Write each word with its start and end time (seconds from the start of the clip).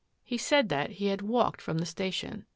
He 0.23 0.39
said 0.39 0.69
that 0.69 0.93
he 0.93 1.09
had 1.09 1.21
walked 1.21 1.61
from 1.61 1.77
the 1.77 1.85
station. 1.85 2.47